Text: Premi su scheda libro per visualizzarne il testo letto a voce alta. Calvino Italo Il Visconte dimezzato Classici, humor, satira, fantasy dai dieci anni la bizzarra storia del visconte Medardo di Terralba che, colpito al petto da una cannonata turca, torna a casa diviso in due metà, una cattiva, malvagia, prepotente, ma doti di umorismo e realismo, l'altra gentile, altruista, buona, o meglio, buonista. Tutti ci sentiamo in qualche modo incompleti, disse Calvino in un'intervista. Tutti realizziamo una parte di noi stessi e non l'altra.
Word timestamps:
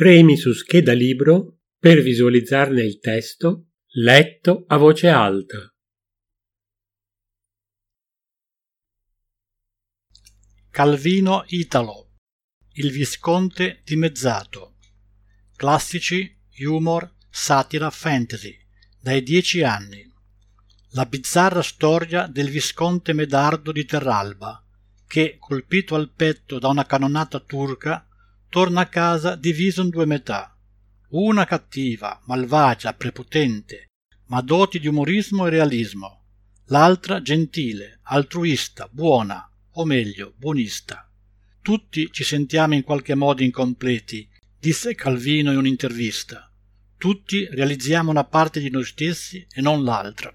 Premi 0.00 0.38
su 0.38 0.54
scheda 0.54 0.94
libro 0.94 1.58
per 1.78 2.00
visualizzarne 2.00 2.82
il 2.82 3.00
testo 3.00 3.72
letto 3.96 4.64
a 4.66 4.78
voce 4.78 5.08
alta. 5.08 5.70
Calvino 10.70 11.44
Italo 11.48 12.12
Il 12.76 12.90
Visconte 12.92 13.82
dimezzato 13.84 14.76
Classici, 15.54 16.34
humor, 16.64 17.16
satira, 17.28 17.90
fantasy 17.90 18.56
dai 18.98 19.22
dieci 19.22 19.62
anni 19.62 20.10
la 20.92 21.04
bizzarra 21.04 21.60
storia 21.60 22.26
del 22.26 22.48
visconte 22.48 23.12
Medardo 23.12 23.70
di 23.70 23.84
Terralba 23.84 24.64
che, 25.06 25.36
colpito 25.38 25.94
al 25.94 26.10
petto 26.10 26.58
da 26.58 26.68
una 26.68 26.86
cannonata 26.86 27.38
turca, 27.40 28.08
torna 28.50 28.80
a 28.80 28.88
casa 28.88 29.36
diviso 29.36 29.80
in 29.80 29.90
due 29.90 30.06
metà, 30.06 30.54
una 31.10 31.44
cattiva, 31.44 32.20
malvagia, 32.26 32.92
prepotente, 32.94 33.86
ma 34.26 34.40
doti 34.40 34.80
di 34.80 34.88
umorismo 34.88 35.46
e 35.46 35.50
realismo, 35.50 36.24
l'altra 36.66 37.22
gentile, 37.22 38.00
altruista, 38.02 38.88
buona, 38.90 39.48
o 39.74 39.84
meglio, 39.84 40.34
buonista. 40.36 41.08
Tutti 41.62 42.08
ci 42.10 42.24
sentiamo 42.24 42.74
in 42.74 42.82
qualche 42.82 43.14
modo 43.14 43.44
incompleti, 43.44 44.28
disse 44.58 44.96
Calvino 44.96 45.52
in 45.52 45.58
un'intervista. 45.58 46.50
Tutti 46.96 47.46
realizziamo 47.46 48.10
una 48.10 48.24
parte 48.24 48.58
di 48.58 48.68
noi 48.68 48.84
stessi 48.84 49.46
e 49.48 49.60
non 49.60 49.84
l'altra. 49.84 50.34